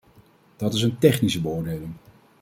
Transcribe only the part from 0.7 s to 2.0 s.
is een technische beoordeling.